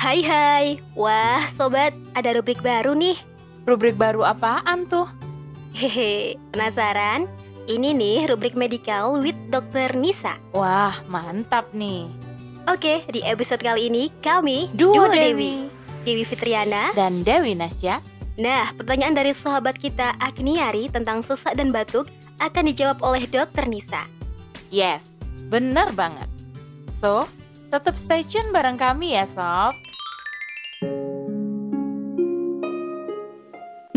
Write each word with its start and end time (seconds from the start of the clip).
Hai 0.00 0.24
hai, 0.24 0.80
wah 0.96 1.44
sobat, 1.60 1.92
ada 2.16 2.32
rubrik 2.32 2.64
baru 2.64 2.96
nih. 2.96 3.20
Rubrik 3.68 4.00
baru 4.00 4.24
apaan 4.24 4.88
tuh? 4.88 5.04
Hehe, 5.76 6.40
penasaran? 6.56 7.28
Ini 7.68 7.92
nih 7.92 8.32
rubrik 8.32 8.56
medical 8.56 9.20
with 9.20 9.36
Dr. 9.52 9.92
Nisa. 9.92 10.40
Wah, 10.56 10.96
mantap 11.04 11.68
nih. 11.76 12.08
Oke, 12.64 13.04
di 13.12 13.20
episode 13.28 13.60
kali 13.60 13.92
ini 13.92 14.08
kami 14.24 14.72
Dua 14.72 15.12
Dewi, 15.12 15.68
Dewi 16.08 16.24
Fitriana. 16.24 16.96
Dan 16.96 17.20
Dewi 17.20 17.52
Nasya. 17.52 18.00
Nah, 18.40 18.72
pertanyaan 18.80 19.20
dari 19.20 19.36
sahabat 19.36 19.76
kita 19.76 20.16
Agniari 20.16 20.88
tentang 20.88 21.20
sesak 21.20 21.60
dan 21.60 21.76
batuk 21.76 22.08
akan 22.40 22.72
dijawab 22.72 23.04
oleh 23.04 23.28
Dr. 23.28 23.68
Nisa. 23.68 24.08
Yes, 24.72 25.04
bener 25.52 25.92
banget. 25.92 26.32
So, 27.04 27.28
tetap 27.68 28.00
stay 28.00 28.24
tune 28.24 28.48
bareng 28.48 28.80
kami 28.80 29.12
ya 29.12 29.28
sob. 29.36 29.89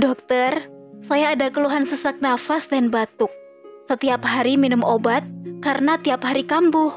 Dokter, 0.04 0.68
saya 1.08 1.32
ada 1.32 1.48
keluhan 1.48 1.88
sesak 1.88 2.20
nafas 2.20 2.68
dan 2.68 2.92
batuk. 2.92 3.32
Setiap 3.88 4.20
hari 4.20 4.60
minum 4.60 4.84
obat 4.84 5.24
karena 5.64 5.96
tiap 6.04 6.28
hari 6.28 6.44
kambuh. 6.44 6.92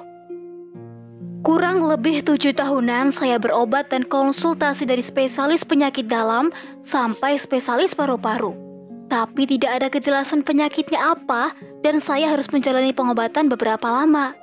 Kurang 1.47 1.87
lebih 1.87 2.27
tujuh 2.27 2.51
tahunan 2.59 3.15
saya 3.15 3.39
berobat 3.39 3.87
dan 3.95 4.03
konsultasi 4.03 4.91
dari 4.91 5.07
spesialis 5.07 5.63
penyakit 5.63 6.11
dalam 6.11 6.51
sampai 6.83 7.39
spesialis 7.39 7.95
paru-paru. 7.95 8.59
Tapi 9.07 9.47
tidak 9.47 9.71
ada 9.71 9.87
kejelasan 9.87 10.43
penyakitnya 10.43 11.15
apa 11.15 11.55
dan 11.87 12.03
saya 12.03 12.27
harus 12.27 12.51
menjalani 12.51 12.91
pengobatan 12.91 13.47
beberapa 13.47 13.87
lama. 13.87 14.35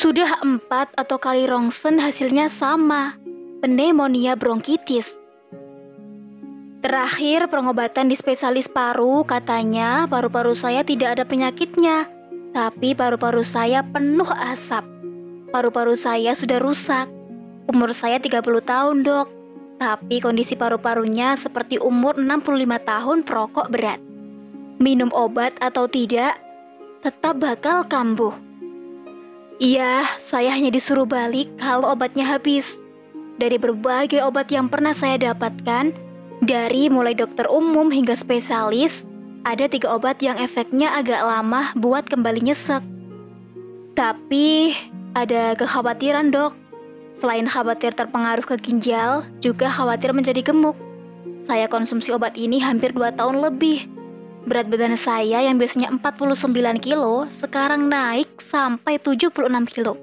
Sudah 0.00 0.40
empat 0.40 0.96
atau 0.96 1.20
kali 1.20 1.44
rongsen 1.44 2.00
hasilnya 2.00 2.48
sama, 2.48 3.20
pneumonia 3.60 4.32
bronkitis. 4.32 5.04
Terakhir 6.80 7.44
pengobatan 7.52 8.08
di 8.08 8.16
spesialis 8.16 8.64
paru 8.64 9.20
katanya 9.28 10.08
paru-paru 10.08 10.56
saya 10.56 10.80
tidak 10.88 11.20
ada 11.20 11.28
penyakitnya, 11.28 12.08
tapi 12.56 12.96
paru-paru 12.96 13.44
saya 13.44 13.84
penuh 13.92 14.24
asap. 14.24 14.88
Paru-paru 15.52 15.92
saya 15.92 16.32
sudah 16.32 16.64
rusak. 16.64 17.04
Umur 17.68 17.92
saya 17.92 18.16
30 18.16 18.40
tahun, 18.64 19.04
Dok. 19.04 19.28
Tapi 19.84 20.24
kondisi 20.24 20.56
paru-parunya 20.56 21.36
seperti 21.36 21.76
umur 21.76 22.16
65 22.16 22.88
tahun 22.88 23.18
perokok 23.28 23.68
berat. 23.68 24.00
Minum 24.80 25.12
obat 25.12 25.52
atau 25.60 25.84
tidak, 25.92 26.40
tetap 27.04 27.36
bakal 27.36 27.84
kambuh. 27.84 28.32
Iya, 29.60 30.08
saya 30.24 30.56
hanya 30.56 30.72
disuruh 30.72 31.04
balik 31.04 31.52
kalau 31.60 31.92
obatnya 31.92 32.24
habis. 32.24 32.64
Dari 33.36 33.60
berbagai 33.60 34.24
obat 34.24 34.48
yang 34.48 34.72
pernah 34.72 34.96
saya 34.96 35.20
dapatkan, 35.20 35.92
dari 36.40 36.88
mulai 36.88 37.12
dokter 37.12 37.44
umum 37.44 37.92
hingga 37.92 38.16
spesialis, 38.16 39.04
ada 39.44 39.68
tiga 39.68 39.92
obat 39.92 40.16
yang 40.24 40.40
efeknya 40.40 40.88
agak 40.96 41.20
lama 41.20 41.76
buat 41.76 42.08
kembali 42.08 42.40
nyesek. 42.40 42.80
Tapi 44.00 44.72
ada 45.12 45.52
kekhawatiran 45.60 46.32
dok. 46.32 46.56
Selain 47.20 47.44
khawatir 47.44 47.92
terpengaruh 47.92 48.48
ke 48.48 48.56
ginjal, 48.64 49.28
juga 49.44 49.68
khawatir 49.68 50.16
menjadi 50.16 50.40
gemuk. 50.40 50.72
Saya 51.44 51.68
konsumsi 51.68 52.08
obat 52.16 52.32
ini 52.32 52.56
hampir 52.64 52.96
2 52.96 53.12
tahun 53.12 53.44
lebih. 53.44 53.84
Berat 54.48 54.72
badan 54.72 54.96
saya 54.96 55.44
yang 55.44 55.60
biasanya 55.60 55.92
49 56.00 56.80
kilo, 56.80 57.28
sekarang 57.28 57.92
naik 57.92 58.40
sampai 58.40 58.96
76 58.96 59.36
kilo. 59.68 60.00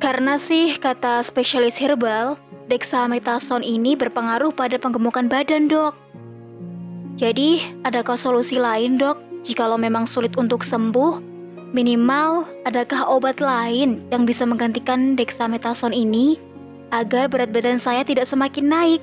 Karena 0.00 0.40
sih, 0.40 0.80
kata 0.80 1.20
spesialis 1.20 1.76
herbal, 1.76 2.40
dexamethasone 2.72 3.64
ini 3.64 3.92
berpengaruh 3.92 4.52
pada 4.56 4.80
penggemukan 4.80 5.28
badan, 5.28 5.68
dok. 5.68 5.92
Jadi, 7.20 7.62
adakah 7.84 8.16
solusi 8.16 8.56
lain, 8.56 8.96
dok? 8.96 9.20
Jikalau 9.44 9.76
memang 9.76 10.08
sulit 10.08 10.32
untuk 10.40 10.64
sembuh, 10.64 11.20
minimal 11.76 12.48
adakah 12.64 13.04
obat 13.04 13.44
lain 13.44 14.00
yang 14.08 14.24
bisa 14.24 14.48
menggantikan 14.48 15.20
dexamethasone 15.20 15.92
ini 15.92 16.40
agar 16.96 17.28
berat 17.28 17.52
badan 17.52 17.76
saya 17.76 18.08
tidak 18.08 18.24
semakin 18.24 18.72
naik? 18.72 19.02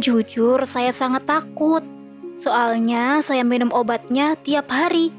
Jujur, 0.00 0.62
saya 0.64 0.88
sangat 0.88 1.28
takut. 1.28 1.84
Soalnya 2.38 3.18
saya 3.18 3.42
minum 3.42 3.74
obatnya 3.74 4.38
tiap 4.46 4.70
hari, 4.70 5.10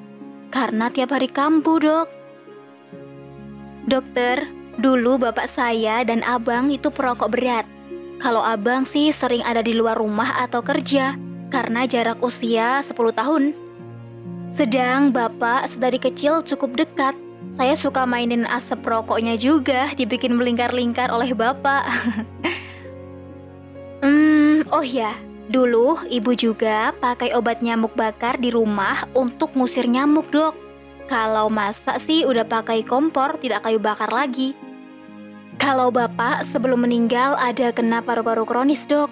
karena 0.56 0.88
tiap 0.88 1.12
hari 1.12 1.28
kambuh, 1.28 1.84
dok. 1.84 2.08
Dokter, 3.92 4.48
dulu 4.80 5.20
bapak 5.20 5.52
saya 5.52 6.08
dan 6.08 6.24
abang 6.24 6.72
itu 6.72 6.88
perokok 6.88 7.28
berat. 7.28 7.68
Kalau 8.24 8.40
abang 8.40 8.88
sih 8.88 9.12
sering 9.12 9.44
ada 9.44 9.60
di 9.60 9.76
luar 9.76 10.00
rumah 10.00 10.32
atau 10.48 10.64
kerja, 10.64 11.20
karena 11.52 11.84
jarak 11.84 12.24
usia 12.24 12.80
10 12.88 13.12
tahun. 13.12 13.52
Sedang 14.56 15.12
bapak 15.12 15.76
sedari 15.76 16.00
kecil 16.00 16.40
cukup 16.48 16.80
dekat. 16.80 17.20
Saya 17.60 17.76
suka 17.76 18.08
mainin 18.08 18.48
asap 18.48 18.80
rokoknya 18.88 19.36
juga, 19.36 19.92
dibikin 19.92 20.40
melingkar-lingkar 20.40 21.12
oleh 21.12 21.36
bapak. 21.36 21.84
hmm, 24.04 24.72
oh 24.72 24.84
ya, 24.84 25.16
Dulu, 25.50 26.06
ibu 26.14 26.38
juga 26.38 26.94
pakai 27.02 27.34
obat 27.34 27.66
nyamuk 27.66 27.98
bakar 27.98 28.38
di 28.38 28.54
rumah 28.54 29.10
untuk 29.18 29.50
ngusir 29.58 29.90
nyamuk, 29.90 30.30
dok. 30.30 30.54
Kalau 31.10 31.50
masak 31.50 31.98
sih 32.06 32.22
udah 32.22 32.46
pakai 32.46 32.86
kompor, 32.86 33.34
tidak 33.42 33.66
kayu 33.66 33.82
bakar 33.82 34.14
lagi. 34.14 34.54
Kalau 35.58 35.90
bapak 35.90 36.46
sebelum 36.54 36.86
meninggal 36.86 37.34
ada 37.34 37.74
kena 37.74 37.98
paru-paru 38.06 38.46
kronis, 38.46 38.86
dok. 38.86 39.10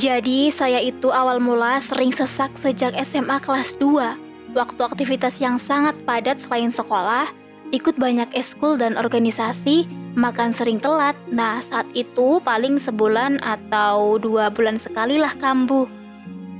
Jadi, 0.00 0.48
saya 0.48 0.80
itu 0.80 1.12
awal 1.12 1.44
mula 1.44 1.84
sering 1.84 2.16
sesak 2.16 2.48
sejak 2.64 2.96
SMA 3.04 3.44
kelas 3.44 3.76
2. 3.76 4.56
Waktu 4.56 4.80
aktivitas 4.80 5.36
yang 5.44 5.60
sangat 5.60 5.92
padat 6.08 6.40
selain 6.40 6.72
sekolah, 6.72 7.28
ikut 7.76 8.00
banyak 8.00 8.32
eskul 8.32 8.80
dan 8.80 8.96
organisasi, 8.96 9.84
makan 10.18 10.50
sering 10.50 10.82
telat. 10.82 11.14
Nah, 11.30 11.62
saat 11.70 11.86
itu 11.94 12.42
paling 12.42 12.82
sebulan 12.82 13.38
atau 13.40 14.18
dua 14.18 14.50
bulan 14.50 14.82
sekali 14.82 15.14
lah 15.14 15.32
kambuh. 15.38 15.86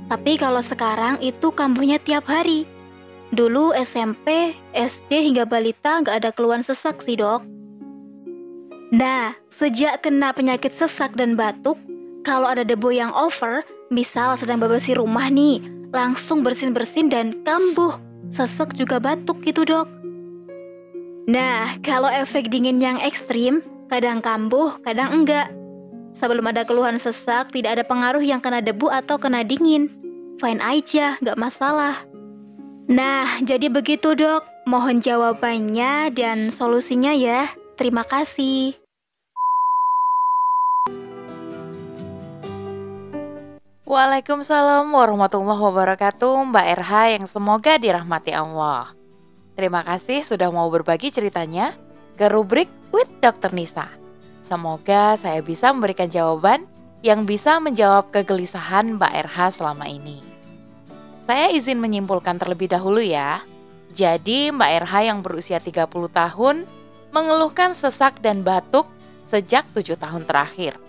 Tapi 0.07 0.39
kalau 0.39 0.63
sekarang 0.63 1.19
itu 1.19 1.51
kambuhnya 1.51 1.99
tiap 2.01 2.23
hari. 2.25 2.63
Dulu 3.29 3.77
SMP, 3.77 4.57
SD 4.73 5.11
hingga 5.29 5.45
balita 5.45 6.01
nggak 6.01 6.25
ada 6.25 6.31
keluhan 6.33 6.65
sesak 6.65 7.03
sih 7.05 7.19
dok. 7.19 7.45
Nah, 8.89 9.37
sejak 9.53 10.01
kena 10.01 10.33
penyakit 10.33 10.73
sesak 10.73 11.13
dan 11.13 11.37
batuk, 11.37 11.77
kalau 12.25 12.49
ada 12.49 12.65
debu 12.65 12.89
yang 12.89 13.13
over, 13.13 13.61
misal 13.93 14.33
sedang 14.33 14.57
bebersih 14.57 14.97
rumah 14.97 15.29
nih, 15.29 15.61
langsung 15.93 16.41
bersin-bersin 16.41 17.13
dan 17.13 17.37
kambuh. 17.45 18.01
Sesek 18.33 18.73
juga 18.73 18.97
batuk 18.97 19.45
gitu 19.45 19.61
dok. 19.61 19.98
Nah, 21.29 21.77
kalau 21.85 22.09
efek 22.09 22.49
dingin 22.49 22.81
yang 22.81 22.97
ekstrim, 22.97 23.61
kadang 23.85 24.17
kambuh, 24.17 24.81
kadang 24.81 25.13
enggak. 25.13 25.53
Sebelum 26.17 26.41
ada 26.49 26.65
keluhan 26.65 26.97
sesak, 26.97 27.53
tidak 27.53 27.77
ada 27.77 27.83
pengaruh 27.85 28.25
yang 28.25 28.41
kena 28.41 28.65
debu 28.65 28.89
atau 28.89 29.21
kena 29.21 29.45
dingin. 29.45 29.93
Fine 30.41 30.57
aja, 30.57 31.21
nggak 31.21 31.37
masalah. 31.37 32.01
Nah, 32.89 33.45
jadi 33.45 33.69
begitu 33.69 34.17
dok. 34.17 34.41
Mohon 34.65 35.05
jawabannya 35.05 36.17
dan 36.17 36.49
solusinya 36.49 37.13
ya. 37.13 37.53
Terima 37.77 38.01
kasih. 38.09 38.73
Waalaikumsalam 43.85 44.89
warahmatullahi 44.89 45.61
wabarakatuh 45.61 46.49
Mbak 46.49 46.65
RH 46.77 46.93
yang 47.21 47.25
semoga 47.29 47.77
dirahmati 47.77 48.33
Allah 48.33 48.98
Terima 49.59 49.83
kasih 49.83 50.23
sudah 50.23 50.47
mau 50.55 50.71
berbagi 50.71 51.11
ceritanya 51.11 51.75
ke 52.15 52.31
rubrik 52.31 52.71
with 52.95 53.11
Dr. 53.19 53.51
Nisa. 53.51 53.91
Semoga 54.47 55.19
saya 55.19 55.43
bisa 55.43 55.75
memberikan 55.75 56.07
jawaban 56.07 56.63
yang 57.03 57.27
bisa 57.27 57.59
menjawab 57.59 58.07
kegelisahan 58.07 58.95
Mbak 58.95 59.27
RH 59.27 59.59
selama 59.59 59.83
ini. 59.91 60.23
Saya 61.27 61.51
izin 61.51 61.75
menyimpulkan 61.75 62.39
terlebih 62.39 62.71
dahulu 62.71 63.03
ya. 63.03 63.43
Jadi 63.99 64.47
Mbak 64.47 64.87
RH 64.87 64.93
yang 65.11 65.19
berusia 65.19 65.59
30 65.59 65.91
tahun 65.91 66.63
mengeluhkan 67.11 67.75
sesak 67.75 68.23
dan 68.23 68.47
batuk 68.47 68.87
sejak 69.27 69.67
7 69.75 69.99
tahun 69.99 70.23
terakhir. 70.23 70.79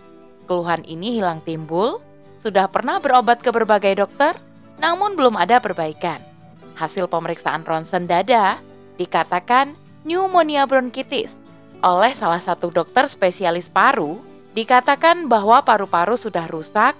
Keluhan 0.46 0.87
ini 0.87 1.19
hilang 1.19 1.43
timbul, 1.43 1.99
sudah 2.38 2.70
pernah 2.70 3.02
berobat 3.02 3.43
ke 3.43 3.50
berbagai 3.50 3.99
dokter, 3.99 4.38
namun 4.78 5.19
belum 5.19 5.34
ada 5.34 5.58
perbaikan 5.58 6.30
hasil 6.81 7.12
pemeriksaan 7.12 7.69
ronsen 7.69 8.09
dada 8.09 8.56
dikatakan 8.97 9.77
pneumonia 10.05 10.65
bronkitis. 10.65 11.29
Oleh 11.85 12.17
salah 12.17 12.41
satu 12.41 12.73
dokter 12.73 13.09
spesialis 13.09 13.69
paru, 13.69 14.21
dikatakan 14.56 15.29
bahwa 15.29 15.61
paru-paru 15.65 16.17
sudah 16.17 16.49
rusak, 16.49 16.97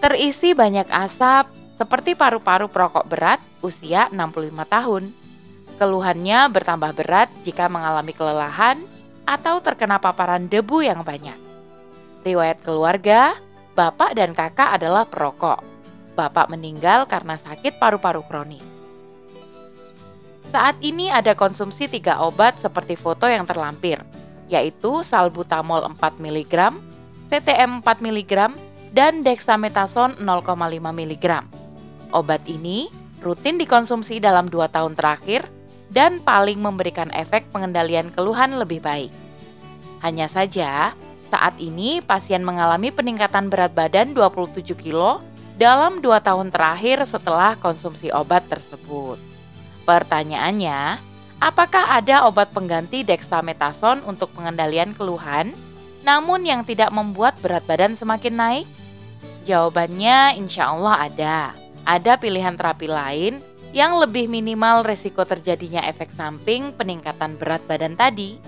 terisi 0.00 0.52
banyak 0.52 0.88
asap, 0.88 1.48
seperti 1.80 2.12
paru-paru 2.16 2.68
perokok 2.68 3.04
berat 3.08 3.40
usia 3.60 4.08
65 4.12 4.64
tahun. 4.68 5.12
Keluhannya 5.76 6.40
bertambah 6.52 6.92
berat 6.96 7.28
jika 7.44 7.68
mengalami 7.68 8.12
kelelahan, 8.16 8.84
atau 9.24 9.60
terkena 9.64 9.96
paparan 9.96 10.48
debu 10.48 10.84
yang 10.84 11.00
banyak. 11.00 11.36
Riwayat 12.24 12.60
keluarga, 12.64 13.36
bapak 13.72 14.16
dan 14.16 14.36
kakak 14.36 14.76
adalah 14.80 15.08
perokok. 15.08 15.64
Bapak 16.14 16.48
meninggal 16.52 17.08
karena 17.10 17.40
sakit 17.40 17.80
paru-paru 17.80 18.22
kronis. 18.24 18.73
Saat 20.54 20.78
ini 20.86 21.10
ada 21.10 21.34
konsumsi 21.34 21.90
tiga 21.90 22.22
obat 22.22 22.54
seperti 22.62 22.94
foto 22.94 23.26
yang 23.26 23.42
terlampir, 23.42 23.98
yaitu 24.46 25.02
salbutamol 25.02 25.82
4 25.82 25.98
mg, 26.22 26.78
CTM 27.26 27.82
4 27.82 27.98
mg, 27.98 28.54
dan 28.94 29.26
dexamethasone 29.26 30.14
0,5 30.22 30.54
mg. 30.78 31.26
Obat 32.14 32.46
ini 32.46 32.86
rutin 33.18 33.58
dikonsumsi 33.58 34.22
dalam 34.22 34.46
2 34.46 34.70
tahun 34.70 34.94
terakhir 34.94 35.42
dan 35.90 36.22
paling 36.22 36.62
memberikan 36.62 37.10
efek 37.10 37.50
pengendalian 37.50 38.14
keluhan 38.14 38.54
lebih 38.54 38.78
baik. 38.78 39.10
Hanya 40.06 40.30
saja, 40.30 40.94
saat 41.34 41.58
ini 41.58 41.98
pasien 41.98 42.46
mengalami 42.46 42.94
peningkatan 42.94 43.50
berat 43.50 43.74
badan 43.74 44.14
27 44.14 44.62
kilo 44.78 45.18
dalam 45.58 45.98
2 45.98 46.14
tahun 46.22 46.54
terakhir 46.54 47.02
setelah 47.10 47.58
konsumsi 47.58 48.14
obat 48.14 48.46
tersebut. 48.46 49.33
Pertanyaannya, 49.84 50.96
apakah 51.44 52.00
ada 52.00 52.24
obat 52.24 52.52
pengganti 52.56 53.04
dexamethasone 53.04 54.00
untuk 54.08 54.32
pengendalian 54.32 54.96
keluhan, 54.96 55.52
namun 56.00 56.44
yang 56.44 56.64
tidak 56.64 56.88
membuat 56.88 57.36
berat 57.44 57.64
badan 57.68 57.92
semakin 57.92 58.34
naik? 58.36 58.68
Jawabannya 59.44 60.40
insya 60.40 60.72
Allah 60.72 61.08
ada. 61.08 61.36
Ada 61.84 62.16
pilihan 62.16 62.56
terapi 62.56 62.88
lain 62.88 63.44
yang 63.76 64.00
lebih 64.00 64.24
minimal 64.24 64.88
resiko 64.88 65.26
terjadinya 65.28 65.84
efek 65.84 66.08
samping 66.16 66.72
peningkatan 66.72 67.36
berat 67.36 67.60
badan 67.68 67.92
tadi. 67.92 68.40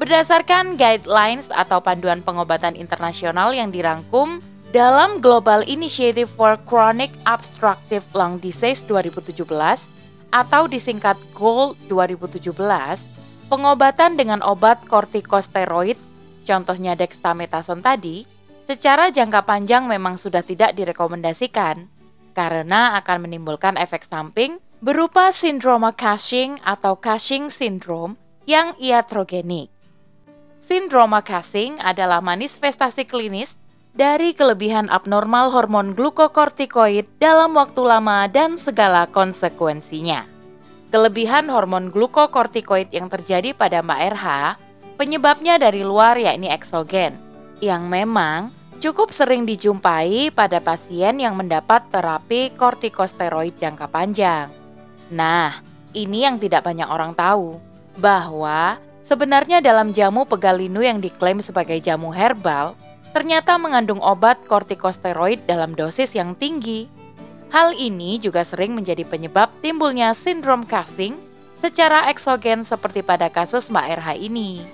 Berdasarkan 0.00 0.80
guidelines 0.80 1.52
atau 1.52 1.84
panduan 1.84 2.24
pengobatan 2.24 2.72
internasional 2.80 3.52
yang 3.52 3.68
dirangkum 3.68 4.40
dalam 4.72 5.20
Global 5.20 5.60
Initiative 5.68 6.32
for 6.32 6.56
Chronic 6.64 7.12
Obstructive 7.28 8.00
Lung 8.16 8.40
Disease 8.40 8.80
2017, 8.88 9.44
atau 10.32 10.64
disingkat 10.64 11.20
GOLD 11.36 11.76
2017, 11.86 12.56
pengobatan 13.52 14.16
dengan 14.16 14.40
obat 14.40 14.80
kortikosteroid, 14.88 16.00
contohnya 16.48 16.96
dexamethasone 16.96 17.84
tadi, 17.84 18.24
secara 18.64 19.12
jangka 19.12 19.44
panjang 19.44 19.84
memang 19.84 20.16
sudah 20.16 20.40
tidak 20.40 20.72
direkomendasikan 20.72 21.86
karena 22.32 22.96
akan 22.96 23.28
menimbulkan 23.28 23.76
efek 23.76 24.08
samping 24.08 24.56
berupa 24.80 25.30
sindroma 25.30 25.92
Cushing 25.92 26.58
atau 26.64 26.96
Cushing 26.96 27.52
syndrome 27.52 28.16
yang 28.48 28.74
iatrogenik. 28.80 29.70
Sindroma 30.66 31.20
Cushing 31.20 31.78
adalah 31.78 32.24
manifestasi 32.24 33.04
klinis 33.06 33.52
dari 33.92 34.32
kelebihan 34.32 34.88
abnormal 34.88 35.52
hormon 35.52 35.92
glukokortikoid 35.92 37.04
dalam 37.20 37.52
waktu 37.52 37.80
lama 37.84 38.24
dan 38.24 38.56
segala 38.56 39.04
konsekuensinya. 39.04 40.24
Kelebihan 40.92 41.48
hormon 41.48 41.92
glukokortikoid 41.92 42.92
yang 42.92 43.08
terjadi 43.12 43.52
pada 43.56 43.84
Mbak 43.84 44.00
RH 44.16 44.26
penyebabnya 44.96 45.56
dari 45.60 45.84
luar 45.84 46.16
yakni 46.20 46.48
eksogen, 46.52 47.16
yang 47.60 47.88
memang 47.88 48.52
cukup 48.80 49.12
sering 49.12 49.44
dijumpai 49.44 50.32
pada 50.32 50.60
pasien 50.60 51.20
yang 51.20 51.36
mendapat 51.36 51.84
terapi 51.92 52.52
kortikosteroid 52.56 53.56
jangka 53.60 53.88
panjang. 53.88 54.48
Nah, 55.12 55.60
ini 55.92 56.24
yang 56.24 56.40
tidak 56.40 56.64
banyak 56.64 56.88
orang 56.88 57.12
tahu, 57.12 57.60
bahwa 58.00 58.80
sebenarnya 59.04 59.60
dalam 59.60 59.92
jamu 59.92 60.24
pegalinu 60.24 60.80
yang 60.80 61.00
diklaim 61.00 61.40
sebagai 61.44 61.80
jamu 61.80 62.12
herbal, 62.12 62.76
ternyata 63.12 63.60
mengandung 63.60 64.00
obat 64.00 64.40
kortikosteroid 64.48 65.44
dalam 65.44 65.76
dosis 65.76 66.12
yang 66.16 66.32
tinggi. 66.36 66.88
Hal 67.52 67.76
ini 67.76 68.16
juga 68.16 68.48
sering 68.48 68.72
menjadi 68.72 69.04
penyebab 69.04 69.52
timbulnya 69.60 70.16
sindrom 70.16 70.64
Cushing 70.64 71.20
secara 71.60 72.08
eksogen 72.08 72.64
seperti 72.64 73.04
pada 73.04 73.28
kasus 73.28 73.68
Mbak 73.68 74.00
RH 74.00 74.08
ini. 74.24 74.64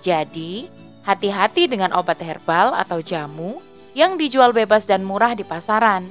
Jadi, 0.00 0.66
hati-hati 1.04 1.68
dengan 1.68 1.92
obat 1.92 2.18
herbal 2.18 2.74
atau 2.74 2.98
jamu 3.04 3.60
yang 3.92 4.16
dijual 4.16 4.56
bebas 4.56 4.88
dan 4.88 5.04
murah 5.04 5.36
di 5.36 5.44
pasaran. 5.44 6.08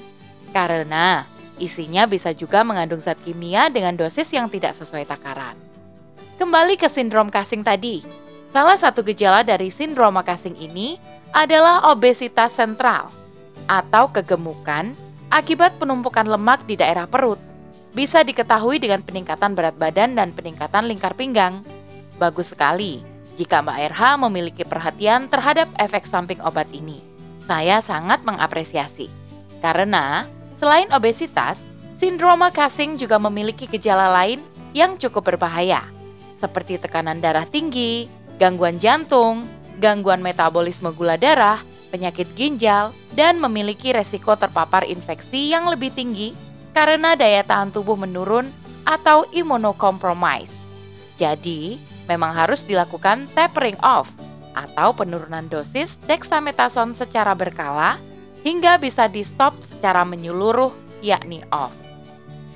Karena 0.54 1.26
isinya 1.58 2.06
bisa 2.06 2.32
juga 2.38 2.62
mengandung 2.62 3.02
zat 3.02 3.18
kimia 3.26 3.74
dengan 3.74 3.98
dosis 3.98 4.30
yang 4.30 4.48
tidak 4.48 4.78
sesuai 4.78 5.10
takaran. 5.10 5.58
Kembali 6.38 6.78
ke 6.78 6.88
sindrom 6.88 7.34
Cushing 7.34 7.66
tadi. 7.66 8.06
Salah 8.54 8.78
satu 8.78 9.02
gejala 9.02 9.42
dari 9.42 9.74
sindrom 9.74 10.22
Cushing 10.22 10.56
ini 10.62 11.02
adalah 11.32 11.92
obesitas 11.92 12.52
sentral 12.56 13.08
atau 13.68 14.12
kegemukan 14.12 14.92
akibat 15.32 15.80
penumpukan 15.80 16.28
lemak 16.28 16.64
di 16.68 16.76
daerah 16.76 17.08
perut. 17.08 17.40
Bisa 17.92 18.24
diketahui 18.24 18.80
dengan 18.80 19.04
peningkatan 19.04 19.52
berat 19.56 19.76
badan 19.76 20.16
dan 20.16 20.32
peningkatan 20.32 20.88
lingkar 20.88 21.16
pinggang. 21.16 21.64
Bagus 22.20 22.52
sekali 22.52 23.04
jika 23.40 23.64
Mbak 23.64 23.96
RH 23.96 24.02
memiliki 24.28 24.64
perhatian 24.68 25.28
terhadap 25.32 25.72
efek 25.80 26.08
samping 26.08 26.40
obat 26.44 26.68
ini. 26.72 27.00
Saya 27.48 27.84
sangat 27.84 28.24
mengapresiasi. 28.24 29.12
Karena 29.60 30.28
selain 30.60 30.88
obesitas, 30.92 31.60
sindroma 32.00 32.52
Cushing 32.52 32.96
juga 32.96 33.20
memiliki 33.20 33.68
gejala 33.68 34.12
lain 34.24 34.44
yang 34.72 34.96
cukup 34.96 35.36
berbahaya, 35.36 35.84
seperti 36.40 36.80
tekanan 36.80 37.20
darah 37.20 37.44
tinggi, 37.44 38.08
gangguan 38.40 38.80
jantung, 38.80 39.46
gangguan 39.82 40.22
metabolisme 40.22 40.94
gula 40.94 41.18
darah, 41.18 41.66
penyakit 41.90 42.30
ginjal, 42.38 42.94
dan 43.18 43.42
memiliki 43.42 43.92
resiko 43.92 44.38
terpapar 44.38 44.86
infeksi 44.86 45.50
yang 45.50 45.66
lebih 45.66 45.90
tinggi 45.92 46.38
karena 46.72 47.18
daya 47.18 47.42
tahan 47.44 47.74
tubuh 47.74 47.98
menurun 47.98 48.54
atau 48.86 49.26
imunokompromis. 49.34 50.54
Jadi, 51.20 51.82
memang 52.06 52.32
harus 52.34 52.64
dilakukan 52.64 53.28
tapering 53.34 53.78
off 53.84 54.08
atau 54.54 54.92
penurunan 54.96 55.48
dosis 55.50 55.92
dexamethasone 56.08 56.96
secara 56.96 57.36
berkala 57.36 57.98
hingga 58.42 58.78
bisa 58.82 59.06
di-stop 59.06 59.54
secara 59.70 60.02
menyeluruh 60.02 60.74
yakni 61.04 61.46
off. 61.54 61.74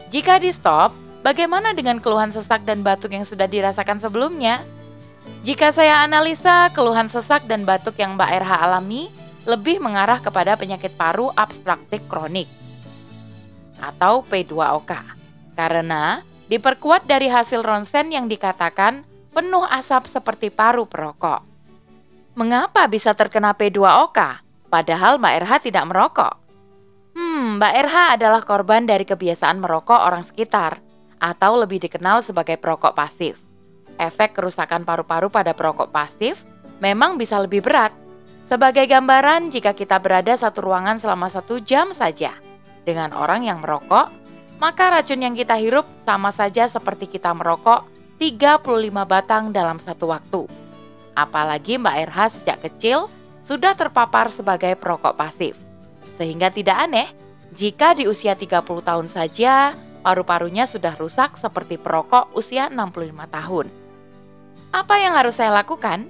Jika 0.09 0.41
di-stop, 0.41 0.95
bagaimana 1.21 1.75
dengan 1.75 2.01
keluhan 2.01 2.33
sesak 2.33 2.63
dan 2.63 2.81
batuk 2.81 3.13
yang 3.13 3.27
sudah 3.27 3.45
dirasakan 3.45 4.01
sebelumnya? 4.01 4.63
Jika 5.45 5.69
saya 5.69 6.01
analisa 6.01 6.73
keluhan 6.73 7.05
sesak 7.05 7.45
dan 7.45 7.69
batuk 7.69 7.97
yang 8.01 8.17
Mbak 8.17 8.45
RH 8.45 8.51
alami 8.65 9.13
lebih 9.45 9.77
mengarah 9.77 10.17
kepada 10.17 10.57
penyakit 10.57 10.97
paru 10.97 11.29
obstruktif 11.37 12.01
kronik 12.09 12.49
atau 13.77 14.25
P2OK 14.25 14.91
karena 15.53 16.25
diperkuat 16.49 17.05
dari 17.05 17.29
hasil 17.29 17.61
ronsen 17.61 18.09
yang 18.09 18.25
dikatakan 18.25 19.05
penuh 19.33 19.65
asap 19.69 20.09
seperti 20.09 20.49
paru 20.49 20.89
perokok. 20.89 21.45
Mengapa 22.33 22.89
bisa 22.89 23.13
terkena 23.13 23.53
P2OK 23.53 24.41
padahal 24.73 25.21
Mbak 25.21 25.33
RH 25.45 25.51
tidak 25.69 25.85
merokok? 25.93 26.33
Hmm, 27.13 27.61
Mbak 27.61 27.73
RH 27.85 27.95
adalah 28.17 28.41
korban 28.41 28.89
dari 28.89 29.05
kebiasaan 29.05 29.61
merokok 29.61 30.09
orang 30.09 30.25
sekitar 30.25 30.81
atau 31.21 31.53
lebih 31.61 31.85
dikenal 31.85 32.25
sebagai 32.25 32.57
perokok 32.57 32.97
pasif 32.97 33.44
efek 33.97 34.35
kerusakan 34.35 34.83
paru-paru 34.83 35.31
pada 35.31 35.55
perokok 35.55 35.91
pasif 35.91 36.39
memang 36.79 37.15
bisa 37.15 37.39
lebih 37.39 37.63
berat. 37.63 37.91
Sebagai 38.45 38.85
gambaran, 38.85 39.49
jika 39.49 39.73
kita 39.73 39.97
berada 39.97 40.37
satu 40.37 40.69
ruangan 40.69 41.01
selama 41.01 41.33
satu 41.33 41.57
jam 41.57 41.89
saja 41.97 42.37
dengan 42.85 43.09
orang 43.17 43.49
yang 43.49 43.57
merokok, 43.57 44.13
maka 44.61 44.93
racun 44.93 45.25
yang 45.25 45.33
kita 45.33 45.57
hirup 45.57 45.83
sama 46.05 46.29
saja 46.29 46.69
seperti 46.69 47.09
kita 47.09 47.33
merokok 47.33 47.89
35 48.21 48.93
batang 49.03 49.49
dalam 49.49 49.81
satu 49.81 50.13
waktu. 50.13 50.45
Apalagi 51.17 51.81
Mbak 51.81 51.95
RH 52.11 52.19
sejak 52.39 52.57
kecil 52.69 53.09
sudah 53.49 53.73
terpapar 53.73 54.29
sebagai 54.29 54.77
perokok 54.77 55.17
pasif. 55.17 55.57
Sehingga 56.15 56.53
tidak 56.53 56.77
aneh 56.79 57.09
jika 57.55 57.97
di 57.97 58.07
usia 58.07 58.35
30 58.37 58.61
tahun 58.61 59.07
saja 59.09 59.73
paru-parunya 60.05 60.69
sudah 60.69 60.93
rusak 60.95 61.39
seperti 61.41 61.81
perokok 61.81 62.31
usia 62.37 62.69
65 62.69 63.25
tahun. 63.31 63.84
Apa 64.71 64.95
yang 65.01 65.13
harus 65.13 65.37
saya 65.37 65.53
lakukan? 65.53 66.09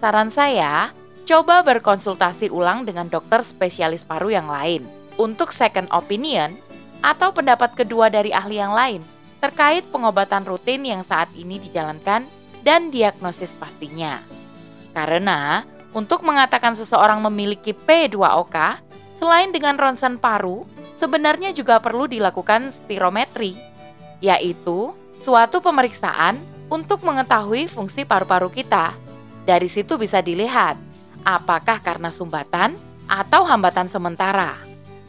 Saran 0.00 0.32
saya, 0.32 0.94
coba 1.28 1.60
berkonsultasi 1.60 2.48
ulang 2.48 2.88
dengan 2.88 3.10
dokter 3.10 3.44
spesialis 3.44 4.06
paru 4.06 4.32
yang 4.32 4.48
lain 4.48 4.88
untuk 5.20 5.52
second 5.52 5.90
opinion 5.92 6.56
atau 7.04 7.32
pendapat 7.32 7.76
kedua 7.76 8.08
dari 8.08 8.32
ahli 8.32 8.60
yang 8.60 8.72
lain 8.72 9.00
terkait 9.40 9.88
pengobatan 9.88 10.44
rutin 10.44 10.84
yang 10.84 11.00
saat 11.04 11.28
ini 11.32 11.56
dijalankan 11.60 12.28
dan 12.60 12.92
diagnosis 12.92 13.48
pastinya. 13.56 14.20
Karena 14.92 15.64
untuk 15.96 16.22
mengatakan 16.22 16.76
seseorang 16.76 17.24
memiliki 17.24 17.72
P2OK, 17.72 18.56
selain 19.16 19.50
dengan 19.50 19.80
ronsen 19.80 20.20
paru, 20.20 20.68
sebenarnya 21.00 21.56
juga 21.56 21.80
perlu 21.80 22.04
dilakukan 22.04 22.70
spirometri, 22.70 23.56
yaitu 24.20 24.92
suatu 25.24 25.58
pemeriksaan 25.64 26.36
untuk 26.70 27.02
mengetahui 27.02 27.68
fungsi 27.68 28.06
paru-paru 28.06 28.48
kita. 28.48 28.94
Dari 29.44 29.66
situ 29.66 29.98
bisa 29.98 30.22
dilihat 30.22 30.78
apakah 31.26 31.82
karena 31.82 32.14
sumbatan 32.14 32.78
atau 33.10 33.42
hambatan 33.44 33.90
sementara. 33.90 34.56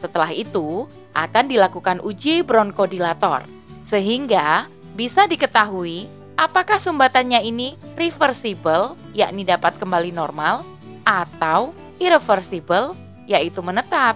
Setelah 0.02 0.34
itu, 0.34 0.90
akan 1.14 1.46
dilakukan 1.52 2.00
uji 2.02 2.42
bronkodilator 2.42 3.44
sehingga 3.92 4.72
bisa 4.96 5.28
diketahui 5.28 6.08
apakah 6.40 6.80
sumbatannya 6.80 7.44
ini 7.44 7.76
reversible, 8.00 8.96
yakni 9.12 9.44
dapat 9.44 9.76
kembali 9.78 10.16
normal, 10.16 10.64
atau 11.04 11.76
irreversible, 12.00 12.96
yaitu 13.28 13.60
menetap. 13.60 14.16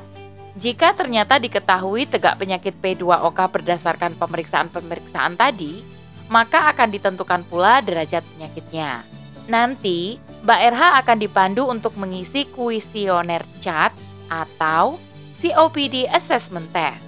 Jika 0.55 0.95
ternyata 0.95 1.35
diketahui 1.35 2.07
tegak 2.07 2.39
penyakit 2.39 2.79
P2OK 2.79 3.39
berdasarkan 3.51 4.15
pemeriksaan-pemeriksaan 4.15 5.35
tadi, 5.35 5.83
maka 6.27 6.73
akan 6.73 6.89
ditentukan 6.89 7.45
pula 7.45 7.81
derajat 7.85 8.25
penyakitnya. 8.35 9.05
Nanti, 9.45 10.17
Mbak 10.41 10.61
RH 10.73 10.83
akan 11.05 11.17
dipandu 11.21 11.63
untuk 11.69 11.93
mengisi 11.97 12.49
kuesioner 12.49 13.45
CHAT 13.61 13.93
atau 14.29 14.97
COPD 15.41 16.09
Assessment 16.09 16.69
Test. 16.73 17.05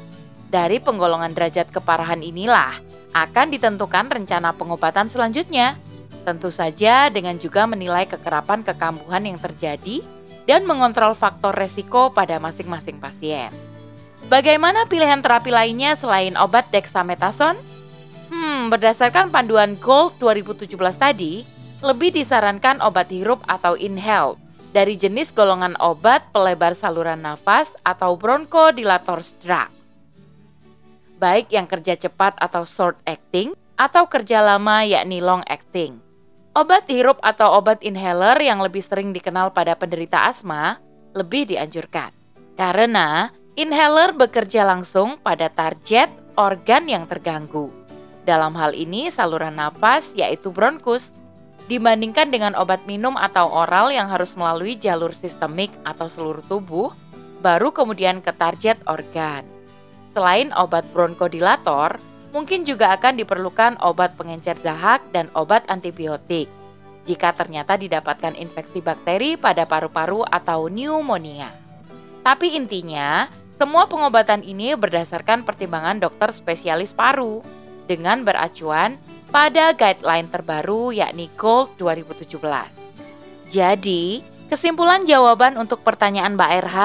Dari 0.48 0.78
penggolongan 0.78 1.34
derajat 1.34 1.74
keparahan 1.74 2.22
inilah 2.22 2.78
akan 3.12 3.50
ditentukan 3.50 4.14
rencana 4.14 4.54
pengobatan 4.54 5.10
selanjutnya. 5.10 5.76
Tentu 6.24 6.52
saja 6.52 7.08
dengan 7.10 7.40
juga 7.40 7.66
menilai 7.66 8.06
kekerapan 8.06 8.62
kekambuhan 8.62 9.26
yang 9.26 9.40
terjadi 9.40 10.04
dan 10.48 10.64
mengontrol 10.64 11.16
faktor 11.16 11.56
resiko 11.56 12.12
pada 12.14 12.40
masing-masing 12.40 13.00
pasien. 13.02 13.52
Bagaimana 14.28 14.84
pilihan 14.92 15.24
terapi 15.24 15.52
lainnya 15.52 15.96
selain 15.96 16.36
obat 16.36 16.68
dexamethasone? 16.72 17.60
Hmm, 18.28 18.68
berdasarkan 18.68 19.32
panduan 19.32 19.80
GOLD 19.80 20.20
2017 20.20 20.76
tadi, 21.00 21.48
lebih 21.80 22.12
disarankan 22.12 22.84
obat 22.84 23.08
hirup 23.08 23.40
atau 23.48 23.80
inhale 23.80 24.36
dari 24.76 25.00
jenis 25.00 25.32
golongan 25.32 25.80
obat 25.80 26.28
pelebar 26.36 26.76
saluran 26.76 27.24
nafas 27.24 27.72
atau 27.88 28.20
bronchodilator 28.20 29.24
drug. 29.40 29.72
Baik 31.18 31.50
yang 31.50 31.66
kerja 31.66 31.98
cepat 31.98 32.38
atau 32.38 32.62
short 32.68 33.00
acting 33.08 33.58
atau 33.74 34.06
kerja 34.06 34.44
lama 34.44 34.86
yakni 34.86 35.18
long 35.18 35.42
acting. 35.50 35.98
Obat 36.58 36.90
hirup 36.90 37.22
atau 37.22 37.58
obat 37.58 37.82
inhaler 37.86 38.42
yang 38.42 38.62
lebih 38.62 38.82
sering 38.82 39.14
dikenal 39.14 39.54
pada 39.54 39.78
penderita 39.78 40.30
asma 40.30 40.82
lebih 41.14 41.50
dianjurkan. 41.54 42.10
Karena 42.58 43.30
inhaler 43.54 44.14
bekerja 44.14 44.66
langsung 44.66 45.22
pada 45.22 45.50
target 45.54 46.10
organ 46.34 46.90
yang 46.90 47.06
terganggu. 47.06 47.87
Dalam 48.28 48.60
hal 48.60 48.76
ini 48.76 49.08
saluran 49.08 49.56
nafas 49.56 50.04
yaitu 50.12 50.52
bronkus 50.52 51.00
dibandingkan 51.72 52.28
dengan 52.28 52.60
obat 52.60 52.84
minum 52.84 53.16
atau 53.16 53.48
oral 53.48 53.88
yang 53.88 54.12
harus 54.12 54.36
melalui 54.36 54.76
jalur 54.76 55.16
sistemik 55.16 55.72
atau 55.88 56.12
seluruh 56.12 56.44
tubuh, 56.52 56.92
baru 57.40 57.72
kemudian 57.72 58.20
ke 58.20 58.36
target 58.36 58.76
organ. 58.84 59.48
Selain 60.12 60.52
obat 60.60 60.84
bronkodilator, 60.92 62.04
mungkin 62.36 62.68
juga 62.68 62.92
akan 63.00 63.16
diperlukan 63.16 63.80
obat 63.80 64.20
pengencer 64.20 64.60
dahak 64.60 65.00
dan 65.16 65.32
obat 65.32 65.64
antibiotik 65.72 66.52
jika 67.08 67.32
ternyata 67.32 67.80
didapatkan 67.80 68.36
infeksi 68.36 68.84
bakteri 68.84 69.40
pada 69.40 69.64
paru-paru 69.64 70.28
atau 70.28 70.68
pneumonia. 70.68 71.56
Tapi 72.28 72.60
intinya, 72.60 73.32
semua 73.56 73.88
pengobatan 73.88 74.44
ini 74.44 74.76
berdasarkan 74.76 75.48
pertimbangan 75.48 76.04
dokter 76.04 76.36
spesialis 76.36 76.92
paru 76.92 77.40
dengan 77.88 78.28
beracuan 78.28 79.00
pada 79.32 79.76
guideline 79.76 80.28
terbaru 80.32 80.92
yakni 80.96 81.32
Gold 81.36 81.76
2017. 81.80 82.38
Jadi, 83.52 84.24
kesimpulan 84.52 85.08
jawaban 85.08 85.56
untuk 85.56 85.84
pertanyaan 85.84 86.36
Mbak 86.36 86.52
RH, 86.68 86.80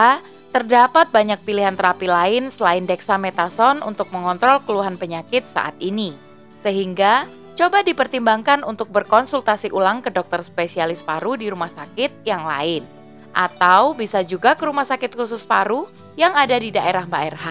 terdapat 0.52 1.08
banyak 1.10 1.40
pilihan 1.42 1.74
terapi 1.74 2.06
lain 2.06 2.52
selain 2.52 2.84
dexamethasone 2.86 3.82
untuk 3.82 4.12
mengontrol 4.14 4.62
keluhan 4.62 5.00
penyakit 5.00 5.42
saat 5.50 5.74
ini. 5.82 6.14
Sehingga, 6.62 7.26
coba 7.58 7.82
dipertimbangkan 7.82 8.62
untuk 8.62 8.92
berkonsultasi 8.92 9.74
ulang 9.74 10.04
ke 10.04 10.12
dokter 10.12 10.44
spesialis 10.44 11.02
paru 11.02 11.34
di 11.34 11.50
rumah 11.50 11.72
sakit 11.72 12.22
yang 12.22 12.46
lain. 12.46 12.84
Atau 13.32 13.96
bisa 13.96 14.20
juga 14.20 14.52
ke 14.52 14.68
rumah 14.68 14.84
sakit 14.84 15.16
khusus 15.16 15.40
paru 15.40 15.88
yang 16.20 16.36
ada 16.36 16.54
di 16.60 16.68
daerah 16.68 17.08
Mbak 17.08 17.24
RH. 17.32 17.48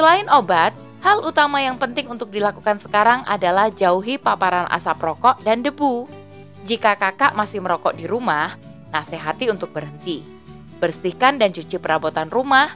Selain 0.00 0.26
obat, 0.32 0.72
Hal 0.98 1.22
utama 1.22 1.62
yang 1.62 1.78
penting 1.78 2.10
untuk 2.10 2.34
dilakukan 2.34 2.82
sekarang 2.82 3.22
adalah 3.22 3.70
jauhi 3.70 4.18
paparan 4.18 4.66
asap 4.66 4.98
rokok 4.98 5.38
dan 5.46 5.62
debu. 5.62 6.10
Jika 6.66 6.98
kakak 6.98 7.38
masih 7.38 7.62
merokok 7.62 7.94
di 7.94 8.10
rumah, 8.10 8.58
nasihati 8.90 9.46
untuk 9.46 9.70
berhenti. 9.70 10.26
Bersihkan 10.82 11.38
dan 11.38 11.54
cuci 11.54 11.78
perabotan 11.78 12.26
rumah, 12.34 12.74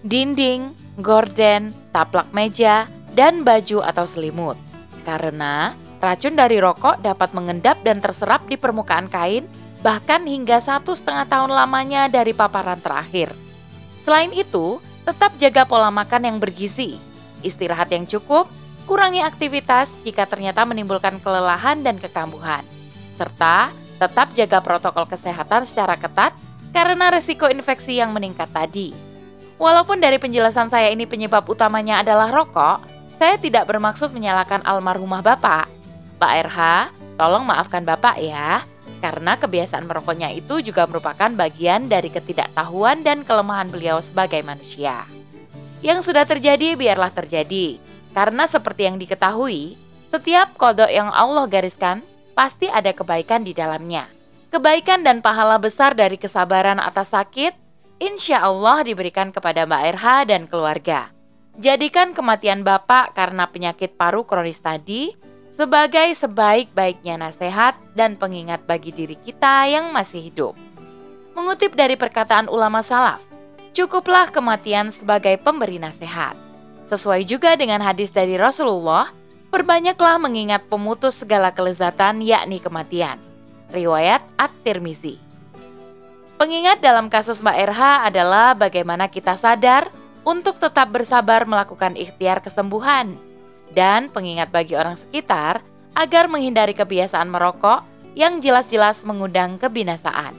dinding, 0.00 0.72
gorden, 1.04 1.76
taplak 1.92 2.32
meja, 2.32 2.88
dan 3.12 3.44
baju 3.44 3.84
atau 3.84 4.08
selimut. 4.08 4.56
Karena 5.04 5.76
racun 6.00 6.40
dari 6.40 6.56
rokok 6.64 7.04
dapat 7.04 7.36
mengendap 7.36 7.76
dan 7.84 8.00
terserap 8.00 8.40
di 8.48 8.56
permukaan 8.56 9.12
kain 9.12 9.44
bahkan 9.84 10.24
hingga 10.24 10.60
satu 10.64 10.96
setengah 10.96 11.28
tahun 11.28 11.52
lamanya 11.52 12.08
dari 12.08 12.32
paparan 12.32 12.80
terakhir. 12.80 13.32
Selain 14.04 14.32
itu, 14.32 14.80
tetap 15.04 15.32
jaga 15.40 15.64
pola 15.64 15.88
makan 15.88 16.28
yang 16.28 16.36
bergizi 16.36 17.09
istirahat 17.42 17.92
yang 17.92 18.04
cukup, 18.08 18.48
kurangi 18.84 19.22
aktivitas 19.22 19.86
jika 20.02 20.26
ternyata 20.26 20.66
menimbulkan 20.66 21.22
kelelahan 21.22 21.84
dan 21.84 22.00
kekambuhan, 22.00 22.66
serta 23.20 23.70
tetap 24.00 24.32
jaga 24.32 24.64
protokol 24.64 25.04
kesehatan 25.04 25.68
secara 25.68 25.94
ketat 26.00 26.32
karena 26.72 27.12
resiko 27.12 27.46
infeksi 27.46 28.00
yang 28.00 28.16
meningkat 28.16 28.48
tadi. 28.50 28.96
Walaupun 29.60 30.00
dari 30.00 30.16
penjelasan 30.16 30.72
saya 30.72 30.88
ini 30.88 31.04
penyebab 31.04 31.44
utamanya 31.44 32.00
adalah 32.00 32.32
rokok, 32.32 32.80
saya 33.20 33.36
tidak 33.36 33.68
bermaksud 33.68 34.08
menyalahkan 34.16 34.64
almarhumah 34.64 35.20
Bapak. 35.20 35.68
Pak 36.16 36.32
RH, 36.48 36.58
tolong 37.20 37.44
maafkan 37.44 37.84
Bapak 37.84 38.16
ya, 38.16 38.64
karena 39.04 39.36
kebiasaan 39.36 39.84
merokoknya 39.84 40.32
itu 40.32 40.64
juga 40.64 40.88
merupakan 40.88 41.28
bagian 41.36 41.92
dari 41.92 42.08
ketidaktahuan 42.08 43.04
dan 43.04 43.20
kelemahan 43.28 43.68
beliau 43.68 44.00
sebagai 44.00 44.40
manusia. 44.40 45.04
Yang 45.80 46.12
sudah 46.12 46.28
terjadi 46.28 46.76
biarlah 46.76 47.12
terjadi. 47.12 47.80
Karena 48.12 48.44
seperti 48.44 48.84
yang 48.84 49.00
diketahui, 49.00 49.80
setiap 50.10 50.58
kodok 50.58 50.90
yang 50.90 51.08
Allah 51.08 51.46
gariskan 51.46 52.02
pasti 52.36 52.66
ada 52.66 52.90
kebaikan 52.92 53.46
di 53.46 53.56
dalamnya. 53.56 54.10
Kebaikan 54.50 55.06
dan 55.06 55.22
pahala 55.22 55.62
besar 55.62 55.94
dari 55.94 56.18
kesabaran 56.18 56.82
atas 56.82 57.14
sakit, 57.14 57.54
insya 58.02 58.42
Allah 58.42 58.82
diberikan 58.82 59.30
kepada 59.30 59.62
Mbak 59.62 59.82
RH 59.94 60.06
dan 60.26 60.42
keluarga. 60.50 61.14
Jadikan 61.60 62.16
kematian 62.16 62.66
Bapak 62.66 63.14
karena 63.14 63.46
penyakit 63.46 63.94
paru 63.94 64.26
kronis 64.26 64.58
tadi 64.58 65.14
sebagai 65.54 66.16
sebaik-baiknya 66.18 67.20
nasihat 67.20 67.76
dan 67.94 68.16
pengingat 68.18 68.64
bagi 68.64 68.90
diri 68.90 69.14
kita 69.20 69.70
yang 69.70 69.94
masih 69.94 70.18
hidup. 70.18 70.58
Mengutip 71.36 71.78
dari 71.78 71.94
perkataan 71.94 72.50
ulama 72.50 72.82
salaf, 72.82 73.22
cukuplah 73.72 74.30
kematian 74.34 74.90
sebagai 74.90 75.38
pemberi 75.40 75.78
nasihat. 75.78 76.34
Sesuai 76.90 77.22
juga 77.22 77.54
dengan 77.54 77.78
hadis 77.82 78.10
dari 78.10 78.34
Rasulullah, 78.34 79.14
perbanyaklah 79.54 80.18
mengingat 80.18 80.66
pemutus 80.66 81.14
segala 81.18 81.54
kelezatan 81.54 82.22
yakni 82.22 82.58
kematian. 82.58 83.18
Riwayat 83.70 84.26
At-Tirmizi. 84.34 85.22
Pengingat 86.34 86.80
dalam 86.80 87.12
kasus 87.12 87.38
Mbak 87.38 87.56
RH 87.70 87.82
adalah 88.10 88.56
bagaimana 88.56 89.06
kita 89.06 89.36
sadar 89.38 89.92
untuk 90.24 90.56
tetap 90.58 90.88
bersabar 90.90 91.46
melakukan 91.46 91.94
ikhtiar 91.94 92.40
kesembuhan 92.40 93.14
dan 93.76 94.10
pengingat 94.10 94.50
bagi 94.50 94.74
orang 94.74 94.98
sekitar 94.98 95.62
agar 95.94 96.26
menghindari 96.26 96.74
kebiasaan 96.74 97.28
merokok 97.30 97.86
yang 98.18 98.42
jelas-jelas 98.42 98.98
mengundang 99.06 99.60
kebinasaan. 99.60 100.34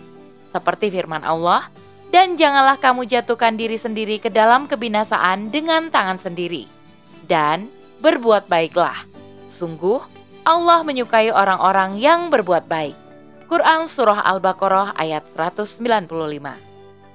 Seperti 0.52 0.92
firman 0.92 1.24
Allah, 1.24 1.72
dan 2.12 2.36
janganlah 2.36 2.76
kamu 2.76 3.08
jatuhkan 3.08 3.56
diri 3.56 3.80
sendiri 3.80 4.20
ke 4.20 4.28
dalam 4.28 4.68
kebinasaan 4.68 5.48
dengan 5.48 5.88
tangan 5.88 6.20
sendiri. 6.20 6.68
Dan 7.26 7.72
berbuat 8.04 8.52
baiklah. 8.52 9.08
Sungguh, 9.56 10.04
Allah 10.44 10.84
menyukai 10.84 11.32
orang-orang 11.32 11.96
yang 11.98 12.28
berbuat 12.28 12.68
baik. 12.68 12.98
Quran 13.48 13.88
Surah 13.88 14.24
Al-Baqarah 14.28 14.96
ayat 14.96 15.24
195 15.36 15.80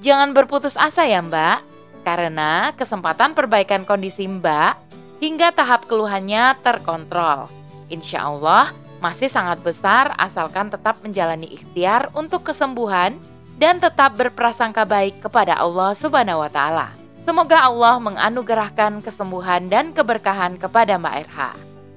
Jangan 0.05 0.37
berputus 0.37 0.77
asa 0.77 1.09
ya 1.09 1.25
mbak, 1.25 1.65
karena 2.05 2.73
kesempatan 2.77 3.33
perbaikan 3.33 3.89
kondisi 3.89 4.29
mbak 4.29 4.77
hingga 5.21 5.53
tahap 5.53 5.89
keluhannya 5.89 6.57
terkontrol. 6.61 7.49
Insya 7.89 8.29
Allah 8.29 8.73
masih 9.01 9.29
sangat 9.29 9.61
besar 9.61 10.13
asalkan 10.17 10.73
tetap 10.73 11.01
menjalani 11.05 11.53
ikhtiar 11.53 12.13
untuk 12.17 12.49
kesembuhan 12.49 13.17
dan 13.57 13.81
tetap 13.81 14.17
berprasangka 14.17 14.85
baik 14.85 15.25
kepada 15.25 15.57
Allah 15.57 15.97
Subhanahu 15.97 16.45
wa 16.45 16.51
taala. 16.53 16.93
Semoga 17.27 17.67
Allah 17.67 17.99
menganugerahkan 17.99 19.03
kesembuhan 19.03 19.67
dan 19.67 19.91
keberkahan 19.91 20.61
kepada 20.61 20.95
Mbak 20.95 21.15
RH. 21.27 21.39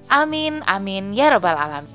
Amin 0.09 0.65
amin 0.65 1.13
ya 1.13 1.37
rabbal 1.37 1.53
alamin. 1.53 1.93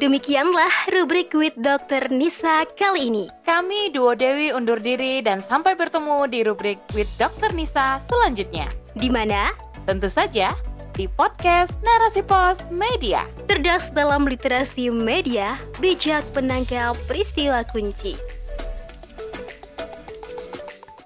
Demikianlah 0.00 0.88
rubrik 0.96 1.28
with 1.36 1.52
Dr. 1.60 2.08
Nisa 2.08 2.64
kali 2.72 3.12
ini. 3.12 3.28
Kami 3.44 3.92
Duo 3.92 4.16
Dewi 4.16 4.48
undur 4.48 4.80
diri 4.80 5.20
dan 5.20 5.44
sampai 5.44 5.76
bertemu 5.76 6.24
di 6.24 6.40
rubrik 6.40 6.80
with 6.96 7.08
Dr. 7.20 7.52
Nisa 7.52 8.00
selanjutnya. 8.08 8.64
Di 8.96 9.12
mana? 9.12 9.52
Tentu 9.84 10.08
saja 10.08 10.56
di 10.94 11.06
podcast 11.14 11.70
Narasi 11.84 12.22
Pos 12.24 12.58
Media. 12.72 13.26
Cerdas 13.46 13.90
dalam 13.92 14.26
literasi 14.26 14.88
media, 14.88 15.60
bijak 15.78 16.22
penangkap 16.32 16.96
peristiwa 17.10 17.62
kunci. 17.70 18.39